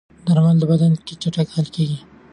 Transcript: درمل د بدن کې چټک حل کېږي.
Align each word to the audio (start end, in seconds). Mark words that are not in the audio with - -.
درمل 0.27 0.57
د 0.59 0.63
بدن 0.71 0.91
کې 1.05 1.13
چټک 1.21 1.47
حل 1.55 1.67
کېږي. 1.75 1.99